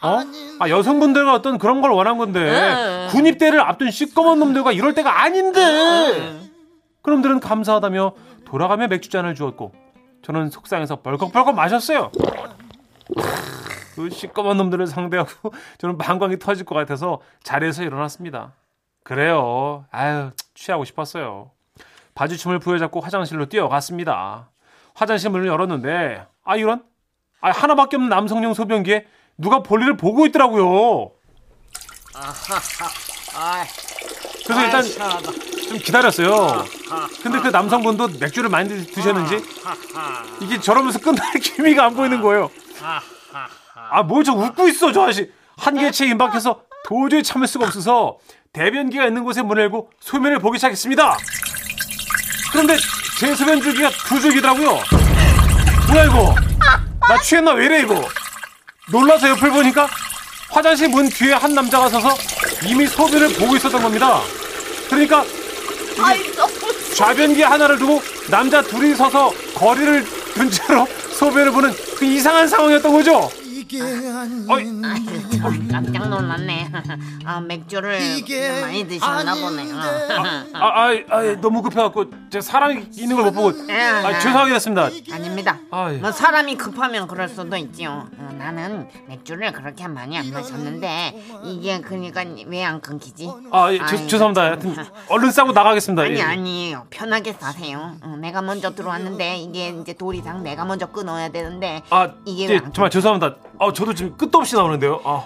어? 0.03 0.21
아 0.59 0.69
여성분들과 0.69 1.35
어떤 1.35 1.59
그런 1.59 1.81
걸 1.81 1.91
원한 1.91 2.19
건데 2.19 3.09
군입대를 3.11 3.61
앞둔 3.61 3.91
시꺼먼 3.91 4.39
놈들과 4.41 4.73
이럴 4.73 4.95
때가 4.95 5.23
아닌데. 5.23 6.41
그놈들은 7.03 7.41
감사하다며 7.41 8.15
돌아가며 8.45 8.89
맥주 8.89 9.09
잔을 9.11 9.35
주었고 9.35 9.73
저는 10.23 10.51
속상해서 10.51 11.03
벌컥벌컥 11.03 11.55
마셨어요. 11.55 12.11
그 13.95 14.11
시꺼먼 14.11 14.57
놈들을 14.57 14.87
상대하고 14.89 15.53
저는 15.79 15.97
방광이 15.99 16.39
터질 16.39 16.65
것 16.67 16.75
같아서 16.75 17.21
자리에서 17.45 17.83
일어났습니다. 17.85 18.53
그래요. 19.11 19.85
아유 19.93 20.31
취하고 20.55 20.85
싶었어요. 20.85 21.53
바지춤을 22.17 22.59
부여잡고 22.59 22.99
화장실로 23.01 23.47
뛰어갔습니다. 23.47 24.51
화장실 24.95 25.31
문을 25.31 25.47
열었는데 25.47 26.27
아 26.45 26.57
이런 26.57 26.83
아 27.41 27.53
하나밖에 27.53 27.95
없는 27.97 28.09
남성용 28.09 28.53
소변기에 28.55 29.07
누가 29.39 29.63
볼일을 29.63 29.97
보고 29.97 30.27
있더라고요. 30.27 31.13
그래서 34.45 34.65
일단 34.65 34.83
좀 35.69 35.79
기다렸어요. 35.79 36.65
근데 37.23 37.39
그 37.39 37.49
남성분도 37.49 38.09
맥주를 38.19 38.51
많이 38.51 38.69
드셨는지 38.87 39.37
이게 40.41 40.59
저러면서 40.59 40.99
끝날 40.99 41.33
기미가 41.35 41.85
안 41.85 41.95
보이는 41.95 42.21
거예요. 42.21 42.51
아, 43.89 44.03
뭐 44.03 44.25
저 44.25 44.33
웃고 44.33 44.67
있어, 44.67 44.91
저 44.91 45.03
아저씨. 45.03 45.31
한계치에 45.59 46.09
임박해서 46.09 46.63
도저히 46.87 47.23
참을 47.23 47.47
수가 47.47 47.67
없어서 47.67 48.19
대변기가 48.57 49.07
있는 49.07 49.23
곳에 49.23 49.43
문을 49.43 49.65
열고 49.65 49.91
소변을 50.01 50.39
보기 50.39 50.57
시작했습니다. 50.57 51.19
그런데 52.53 52.79
제 53.21 53.35
소변 53.35 53.61
줄기가 53.61 53.91
두 53.91 54.19
줄기더라고요. 54.19 54.81
뭐야 55.89 56.05
이거? 56.05 56.35
나 57.07 57.19
취했나 57.21 57.53
왜 57.53 57.67
이래 57.67 57.81
이거? 57.83 58.09
놀라서 58.91 59.29
옆을 59.29 59.51
보니까 59.51 59.87
화장실 60.49 60.89
문 60.89 61.07
뒤에 61.07 61.35
한 61.35 61.55
남자가 61.55 61.91
서서 61.91 62.17
이미 62.67 62.87
소변을 62.87 63.35
보고 63.35 63.57
있었던 63.57 63.83
겁니다. 63.83 64.23
그러니까 64.89 65.23
좌변기 66.95 67.43
하나를 67.43 67.79
두고 67.79 68.03
남자 68.31 68.63
둘이 68.63 68.95
서서 68.95 69.35
거리를 69.55 70.03
둔 70.33 70.51
채로 70.51 70.87
소변을 71.11 71.53
보는 71.53 71.75
그 71.99 72.07
이상한 72.07 72.49
상황이었던 72.49 72.91
거죠. 72.91 73.31
어이, 74.49 75.69
깜짝 75.71 76.09
놀랐네. 76.09 76.71
아, 77.25 77.41
맥주를 77.41 77.99
많이 78.63 78.87
드셨나 78.87 79.35
보네. 79.35 79.73
어. 79.73 79.77
아, 80.55 80.67
아, 80.89 80.91
아, 81.11 81.41
너무 81.41 81.63
급해갖고 81.63 82.07
제가 82.31 82.43
사람이 82.43 82.89
있는 82.97 83.17
걸 83.17 83.27
못 83.27 83.33
보고 83.33 83.49
아, 83.73 84.19
죄송하게 84.21 84.53
됐습니다. 84.53 84.89
아닙니다. 85.13 85.59
아, 85.73 85.93
예. 85.93 85.97
뭐 85.97 86.13
사람이 86.13 86.57
급하면 86.57 87.09
그럴 87.09 87.29
수도 87.29 87.57
있지요. 87.57 88.09
어, 88.19 88.37
나는 88.39 88.89
맥주를 89.09 89.53
그렇게 89.53 89.89
많이 89.89 90.17
안 90.17 90.31
마셨는데 90.31 91.25
이게 91.45 91.81
그러니까 91.81 92.23
왜 92.47 92.63
안 92.67 92.81
끊기지? 92.81 93.29
아, 93.53 93.73
예, 93.73 93.79
죄, 93.79 93.97
아이, 93.97 94.09
죄송합니다. 94.09 94.43
하여튼 94.43 94.77
얼른 95.09 95.31
싸고 95.33 95.53
나가겠습니다. 95.53 96.03
아니 96.03 96.17
예. 96.17 96.23
아니에요. 96.23 96.87
편하게 96.91 97.33
싸세요. 97.33 97.97
어, 98.03 98.17
내가 98.21 98.43
먼저 98.43 98.75
들어왔는데 98.75 99.39
이게 99.39 99.69
이제 99.81 99.93
도리상 99.93 100.43
내가 100.45 100.65
먼저 100.65 100.87
끊어야 100.87 101.29
되는데 101.31 101.83
아, 101.91 102.11
이게 102.25 102.55
예, 102.55 102.61
정말 102.73 102.91
죄송합니다. 102.91 103.37
아, 103.59 103.73
저도 103.73 103.95
지금 103.95 104.17
끝도 104.17 104.39
없이 104.39 104.55
나오는데요. 104.55 105.01
아. 105.05 105.25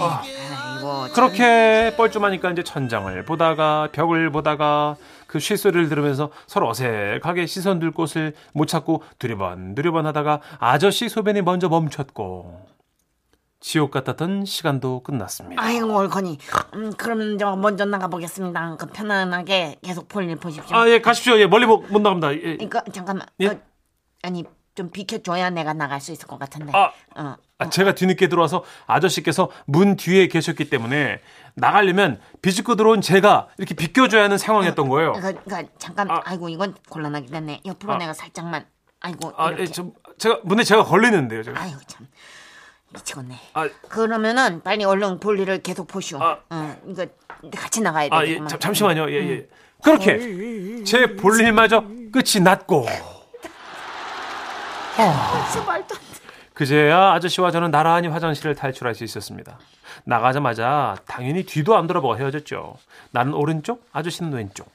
아이고 0.00 1.12
그렇게 1.14 1.94
뻘쭘하니까 1.96 2.52
이제 2.52 2.62
천장을 2.62 3.24
보다가 3.24 3.88
벽을 3.92 4.30
보다가 4.30 4.96
그 5.26 5.38
쉿소리를 5.38 5.88
들으면서 5.88 6.30
서로 6.46 6.68
어색하게 6.68 7.46
시선 7.46 7.78
둘 7.78 7.90
곳을 7.90 8.34
못 8.52 8.66
찾고 8.66 9.02
두리번 9.18 9.74
두리번 9.74 10.06
하다가 10.06 10.40
아저씨 10.58 11.08
소변이 11.08 11.42
먼저 11.42 11.68
멈췄고 11.68 12.66
지옥 13.60 13.90
같았던 13.90 14.46
시간도 14.46 15.02
끝났습니다. 15.02 15.62
아이고 15.62 15.94
올거니. 15.94 16.38
음, 16.74 16.92
그러면 16.96 17.36
저 17.36 17.54
먼저 17.56 17.84
나가 17.84 18.08
보겠습니다. 18.08 18.76
그 18.76 18.86
편안하게 18.86 19.76
계속 19.82 20.08
볼일 20.08 20.36
보십시오. 20.36 20.74
아, 20.74 20.88
예, 20.88 21.02
가십시오. 21.02 21.38
예, 21.38 21.46
멀리 21.46 21.66
못, 21.66 21.84
못 21.90 22.00
나갑니다. 22.00 22.32
예. 22.32 22.56
이거 22.58 22.80
잠깐만. 22.90 23.26
예? 23.40 23.48
어, 23.48 23.60
아니 24.22 24.44
좀 24.74 24.90
비켜줘야 24.90 25.50
내가 25.50 25.72
나갈 25.72 26.00
수 26.00 26.12
있을 26.12 26.26
것 26.26 26.38
같은데. 26.38 26.72
아, 26.74 26.92
어. 27.16 27.36
아, 27.58 27.68
제가 27.68 27.94
뒤늦게 27.94 28.28
들어와서 28.28 28.64
아저씨께서 28.86 29.50
문 29.66 29.96
뒤에 29.96 30.28
계셨기 30.28 30.70
때문에 30.70 31.20
나가려면 31.54 32.20
비집고 32.40 32.76
들어온 32.76 33.00
제가 33.00 33.48
이렇게 33.58 33.74
비껴줘야 33.74 34.24
하는 34.24 34.38
상황이었던 34.38 34.88
거예요. 34.88 35.12
그, 35.12 35.34
그 35.34 35.66
잠깐. 35.78 36.10
아. 36.10 36.22
아. 36.24 36.34
이고 36.34 36.48
이건 36.48 36.74
곤란하게 36.88 37.26
됐네. 37.26 37.60
옆으로 37.66 37.94
아. 37.94 37.98
내가 37.98 38.12
살짝만. 38.14 38.64
아이고 39.00 39.32
아. 39.36 39.52
예, 39.58 39.66
저, 39.66 39.90
제가 40.18 40.40
문에 40.44 40.62
제가 40.62 40.84
걸리는데요, 40.84 41.42
제가. 41.42 41.60
아이고 41.60 41.78
참 41.86 42.06
미치겠네. 42.92 43.34
아, 43.54 43.68
그러면은 43.88 44.62
빨리 44.62 44.84
얼른 44.84 45.20
볼일을 45.20 45.62
계속 45.62 45.86
보시오. 45.86 46.22
아. 46.22 46.38
어, 46.50 46.76
이거 46.86 47.06
같이 47.56 47.80
나가야 47.80 48.08
돼. 48.08 48.16
아, 48.16 48.26
예, 48.26 48.36
잠, 48.46 48.58
잠시만요. 48.58 49.10
예, 49.10 49.14
예. 49.30 49.48
그렇게 49.82 50.84
제 50.84 51.16
볼일마저 51.16 51.82
끝이 52.12 52.42
났고 52.42 52.86
그제야 56.54 57.12
아저씨와 57.12 57.50
저는 57.50 57.70
나란히 57.70 58.08
화장실을 58.08 58.54
탈출할 58.54 58.94
수 58.94 59.04
있었습니다. 59.04 59.58
나가자마자 60.04 60.96
당연히 61.06 61.44
뒤도 61.44 61.76
안 61.76 61.86
돌아보고 61.86 62.18
헤어졌죠. 62.18 62.76
나는 63.12 63.32
오른쪽, 63.34 63.86
아저씨는 63.92 64.32
왼쪽. 64.32 64.70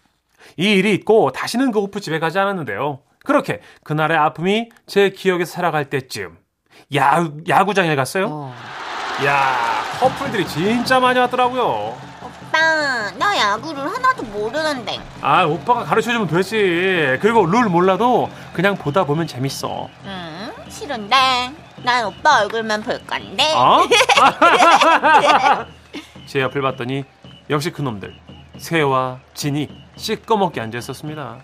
이 0.58 0.72
일이 0.74 0.94
있고 0.94 1.32
다시는 1.32 1.72
그 1.72 1.79
호프 1.82 2.00
집에 2.00 2.20
가지 2.20 2.39
않았는데요. 2.39 3.00
그렇게 3.24 3.62
그날의 3.84 4.17
아픔이 4.17 4.70
제 4.86 5.10
기억에 5.10 5.46
살아갈 5.46 5.89
때쯤 5.89 6.38
야, 6.96 7.27
야구장에 7.48 7.96
갔어요. 7.96 8.27
어. 8.29 8.55
야 9.25 9.55
커플들이 10.00 10.48
진짜 10.48 11.00
많이 11.00 11.20
왔더라고요. 11.20 12.14
오빠, 12.55 13.12
나 13.17 13.38
야구를 13.38 13.83
하나도 13.83 14.24
모르는데. 14.24 15.00
아 15.21 15.43
오빠가 15.43 15.83
가르쳐주면 15.83 16.27
되지. 16.27 17.17
그리고 17.21 17.45
룰 17.45 17.65
몰라도 17.65 18.29
그냥 18.53 18.75
보다 18.77 19.03
보면 19.03 19.27
재밌어. 19.27 19.89
응, 20.05 20.51
싫은데. 20.69 21.15
난 21.83 22.05
오빠 22.05 22.41
얼굴만 22.41 22.81
볼 22.83 22.97
건데. 23.05 23.53
어? 23.55 23.81
제 26.25 26.41
옆을 26.41 26.62
봤더니 26.62 27.03
역시 27.50 27.71
그놈들 27.71 28.15
새와 28.57 29.19
진이 29.33 29.67
시꺼멓게 29.97 30.62
앉아 30.62 30.77
있었습니다. 30.77 31.38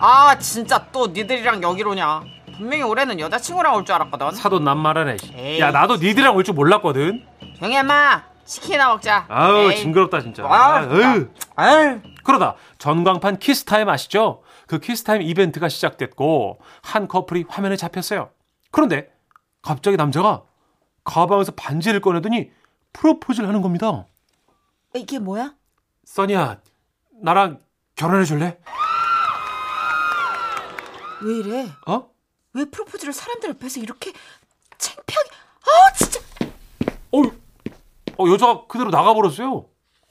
아 0.00 0.36
진짜 0.38 0.84
또 0.90 1.06
니들이랑 1.06 1.62
여기로 1.62 1.92
오냐 1.92 2.22
분명히 2.56 2.82
올해는 2.82 3.20
여자친구랑 3.20 3.74
올 3.76 3.84
줄 3.84 3.94
알았거든 3.94 4.32
사돈 4.32 4.58
남말하네. 4.58 5.16
에이. 5.36 5.60
야 5.60 5.70
나도 5.70 5.96
니들이랑 5.96 6.34
올 6.34 6.42
줄 6.44 6.54
몰랐거든. 6.54 7.24
조용히 7.58 7.76
해 7.76 8.04
마 8.04 8.22
치킨이나 8.44 8.88
먹자 8.88 9.26
아우 9.28 9.70
에이. 9.70 9.76
징그럽다 9.78 10.20
진짜. 10.20 10.44
아. 10.44 10.86
아유 11.56 12.00
그러다 12.24 12.56
전광판 12.78 13.38
키스타임 13.38 13.88
아시죠? 13.88 14.42
그 14.66 14.78
키스타임 14.78 15.22
이벤트가 15.22 15.68
시작됐고 15.68 16.60
한 16.82 17.08
커플이 17.08 17.44
화면에 17.48 17.76
잡혔어요. 17.76 18.30
그런데 18.70 19.10
갑자기 19.62 19.96
남자가 19.96 20.42
가방에서 21.04 21.52
반지를 21.52 22.00
꺼내더니 22.00 22.50
프로포즈를 22.92 23.48
하는 23.48 23.62
겁니다. 23.62 24.06
이게 24.94 25.18
뭐야? 25.18 25.54
써니야, 26.04 26.60
나랑 27.22 27.60
결혼해 27.96 28.24
줄래? 28.24 28.58
왜 31.22 31.34
이래? 31.36 31.68
어? 31.86 32.10
왜 32.54 32.64
프로포즈를 32.66 33.12
사람들 33.12 33.50
옆에서 33.50 33.80
이렇게 33.80 34.12
창피하게? 34.78 35.30
아 35.62 35.92
진짜. 35.94 36.20
어, 37.12 37.22
어 38.18 38.28
여자가 38.28 38.66
그대로 38.68 38.90
나가버렸어요. 38.90 39.66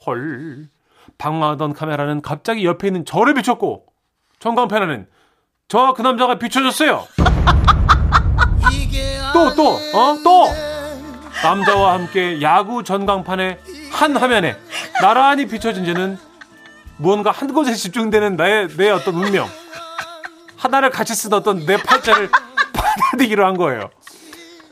헐. 0.06 0.68
방황하던 1.18 1.72
카메라는 1.74 2.22
갑자기 2.22 2.64
옆에 2.64 2.88
있는 2.88 3.04
저를 3.04 3.34
비췄고 3.34 3.86
전광판에는 4.40 5.06
저와 5.68 5.94
그 5.94 6.02
남자가 6.02 6.38
비춰졌어요. 6.38 7.06
또 9.32 9.54
또, 9.54 9.68
어? 9.98 10.16
또! 10.22 10.46
남자와 11.42 11.94
함께 11.94 12.40
야구 12.42 12.84
전광판의 12.84 13.58
한 13.90 14.16
화면에 14.16 14.56
나란히 15.00 15.46
비춰진 15.46 15.84
쟤는 15.84 16.18
무언가 16.98 17.30
한 17.30 17.52
곳에 17.52 17.74
집중되는 17.74 18.36
나의, 18.36 18.68
내 18.76 18.90
어떤 18.90 19.14
운명. 19.14 19.48
하나를 20.56 20.90
같이 20.90 21.14
쓴 21.14 21.32
어떤 21.32 21.64
내 21.66 21.76
팔자를 21.76 22.30
받아들이기로 22.72 23.44
한 23.46 23.56
거예요. 23.56 23.90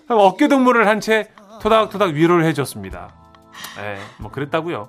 어깨 0.09 0.49
동무를 0.49 0.87
한 0.87 1.01
채 1.01 1.31
토닥토닥 1.61 2.11
위로를 2.11 2.45
해줬습니다. 2.47 3.13
에, 3.79 3.99
뭐 4.19 4.31
그랬다고요. 4.31 4.89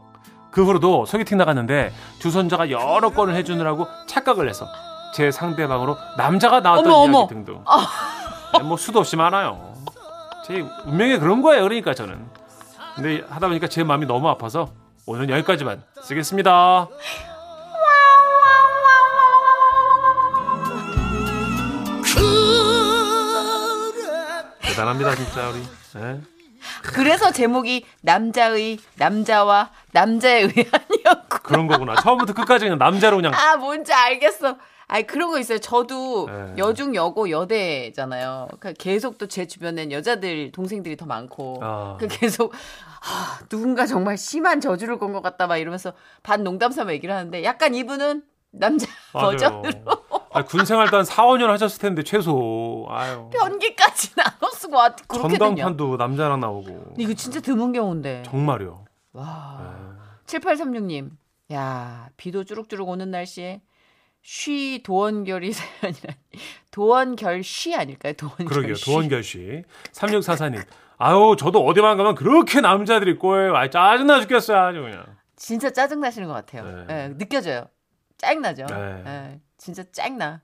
그 0.52 0.66
후로도 0.66 1.06
소개팅 1.06 1.38
나갔는데 1.38 1.94
주선자가 2.20 2.70
여러 2.72 3.10
건을 3.12 3.36
해주느라고 3.36 3.88
착각을 4.08 4.50
해서 4.50 4.68
제 5.14 5.32
상대방으로 5.32 5.98
남자가 6.18 6.60
나왔던 6.60 6.92
어머, 6.92 7.04
이야기 7.06 7.16
어머. 7.18 7.28
등등. 7.28 7.64
에, 8.60 8.64
뭐 8.64 8.78
수도 8.78 9.00
없이 9.00 9.16
많아요. 9.16 9.74
제 10.46 10.62
운명이 10.86 11.20
그런 11.20 11.42
거예요. 11.42 11.64
그러니까 11.64 11.94
저는. 11.94 12.26
근데 12.96 13.24
하다 13.30 13.48
보니까 13.48 13.68
제 13.68 13.84
마음이 13.84 14.06
너무 14.06 14.28
아파서 14.28 14.70
오늘은 15.06 15.30
여기까지만 15.30 15.82
쓰겠습니다. 16.04 16.88
대단합니다 24.62 25.16
진짜 25.16 25.50
우리. 25.50 25.60
예? 25.98 26.22
그래서 26.94 27.32
제목이 27.32 27.86
남자의 28.02 28.78
남자와 28.98 29.72
남자에 29.92 30.42
의한이었고. 30.42 31.40
그런 31.44 31.68
거구나. 31.68 31.96
처음부터 31.96 32.34
끝까지 32.34 32.66
그냥 32.66 32.78
남자로 32.78 33.18
그냥 33.18 33.34
아 33.34 33.56
뭔지 33.58 33.94
알겠어. 33.94 34.58
아니 34.88 35.08
그런 35.08 35.32
거 35.32 35.40
있어요. 35.40 35.58
저도 35.60 36.28
네. 36.28 36.54
여중 36.58 36.94
여고 36.96 37.30
여대잖아요. 37.30 38.48
그러니까 38.60 38.74
계속 38.78 39.18
또 39.18 39.28
제 39.28 39.48
주변엔 39.48 39.92
여자들 39.92 40.52
동생들이 40.52 40.98
더 40.98 41.06
많고 41.06 41.60
아. 41.64 41.96
그 42.00 42.08
계속 42.10 42.54
아, 43.04 43.40
누군가 43.50 43.86
정말 43.86 44.18
심한 44.18 44.60
저주를 44.60 45.00
건 45.00 45.14
것 45.14 45.22
같다 45.22 45.48
막 45.48 45.58
이러면서 45.58 45.94
반 46.24 46.44
농담 46.44 46.72
삼아 46.72 46.92
얘기를 46.94 47.16
하는데 47.16 47.44
약간 47.44 47.74
이분은 47.74 48.24
남자 48.52 48.86
맞아요. 49.14 49.30
버전으로 49.32 49.72
아니, 50.34 50.46
군 50.46 50.66
생활도 50.66 50.98
한 50.98 51.04
4, 51.04 51.26
5년 51.26 51.48
하셨을 51.48 51.80
텐데 51.82 52.04
최소. 52.04 52.86
아유. 52.90 53.30
변기까지는 53.34 54.26
안 54.26 54.52
쓰고 54.52 54.76
와 54.78 54.96
그렇게 55.08 55.38
되냐. 55.38 55.40
전광판도 55.40 55.98
남자랑 55.98 56.40
나오고. 56.40 56.94
이거 56.98 57.14
진짜 57.14 57.40
드문 57.40 57.74
경우인데. 57.74 58.24
정말요. 58.24 58.86
와. 59.14 59.98
네. 60.28 60.40
7836님. 60.40 61.10
야, 61.54 62.10
비도 62.16 62.46
주룩주룩 62.46 62.88
오는 62.88 63.12
날씨에 63.12 63.62
쉬 64.22 64.82
도원결이 64.84 65.52
사연이라니. 65.54 66.18
도원결 66.72 67.44
쉬 67.44 67.76
아닐까요? 67.76 68.14
도원결 68.14 68.46
그러게요. 68.48 68.76
쉬. 68.76 68.86
도원결 68.86 69.24
씨. 69.24 69.64
3644님. 69.92 70.64
아유, 70.98 71.36
저도 71.38 71.66
어디만 71.66 71.98
가면 71.98 72.16
그렇게 72.16 72.62
남자들이 72.62 73.18
꼬여요. 73.18 73.56
아, 73.56 73.70
짜증나 73.70 74.22
죽겠어요. 74.22 74.58
아주 74.58 74.82
그냥. 74.82 75.04
진짜 75.36 75.72
짜증 75.72 76.00
나시는 76.00 76.28
것 76.28 76.34
같아요. 76.36 76.86
네. 76.86 76.94
예, 77.10 77.18
느껴져요. 77.18 77.66
짜증 78.18 78.42
나죠. 78.42 78.66
네. 78.68 79.40
예, 79.62 79.66
진짜 79.66 79.84
짜증 79.92 80.18
나. 80.18 80.42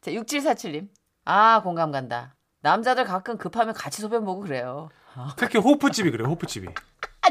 자, 0.00 0.10
6747님. 0.10 0.88
아, 1.24 1.62
공감 1.62 1.92
간다. 1.92 2.34
남자들 2.60 3.04
가끔 3.04 3.38
급하면 3.38 3.72
같이 3.74 4.02
소변 4.02 4.24
보고 4.24 4.40
그래요. 4.42 4.88
특히 5.36 5.58
호프집이 5.58 6.10
그래요. 6.10 6.28
호프집이. 6.28 6.68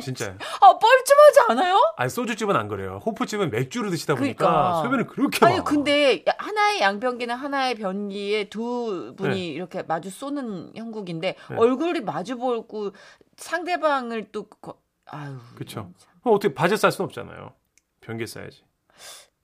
진짜. 0.01 0.25
아, 0.61 0.77
뻘쭘하지 0.77 1.39
않아요? 1.49 1.75
아니, 1.97 2.09
소주집은 2.09 2.55
안 2.55 2.67
그래요. 2.67 3.01
호프집은 3.05 3.49
맥주를 3.49 3.89
드시다 3.89 4.13
보니까 4.15 4.45
그러니까. 4.47 4.81
소변을 4.83 5.07
그렇게 5.07 5.43
아니 5.45 5.57
막. 5.57 5.63
근데 5.65 6.23
야- 6.27 6.33
하나의 6.37 6.81
양변기나 6.81 7.35
하나의 7.35 7.75
변기에 7.75 8.49
두 8.49 9.15
분이 9.17 9.33
네. 9.33 9.45
이렇게 9.47 9.81
마주 9.83 10.09
쏘는 10.11 10.73
형국인데 10.75 11.35
네. 11.49 11.55
얼굴이 11.55 12.01
마주 12.01 12.37
보고 12.37 12.91
상대방을 13.37 14.31
또 14.31 14.43
거- 14.47 14.79
아유 15.07 15.37
그럼 15.55 15.93
어떻게 16.25 16.53
바지 16.53 16.77
쌀 16.77 16.91
수는 16.91 17.07
없잖아요. 17.07 17.53
변기 18.01 18.27
싸야지. 18.27 18.63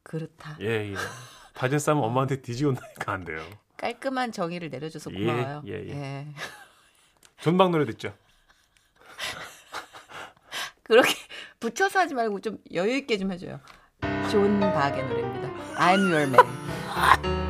그렇다 0.04 0.58
예, 0.62 0.92
예. 0.92 0.96
바지 1.54 1.80
싸면 1.80 2.04
엄마한테 2.04 2.42
뒤지온다니까 2.42 3.12
안 3.12 3.24
돼요. 3.24 3.42
깔끔한 3.78 4.32
정의를 4.32 4.70
내려줘서 4.70 5.12
예, 5.14 5.26
고마워요. 5.26 5.64
예, 5.68 5.72
예. 5.74 5.90
예. 5.90 6.28
존박 7.40 7.72
노래 7.72 7.86
듣죠. 7.86 8.14
그렇게 10.84 11.14
붙여서 11.60 12.00
하지 12.00 12.14
말고 12.14 12.42
좀 12.42 12.58
여유 12.74 12.96
있게 12.98 13.18
좀 13.18 13.32
해줘요. 13.32 13.60
존 14.32 14.60
박의 14.60 15.06
노래입니다. 15.08 15.50
I'm 15.76 16.12
Your 16.12 16.24
Man. 16.24 17.43